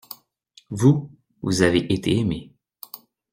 [0.71, 1.11] Vous,
[1.43, 2.51] vous avez été aimé.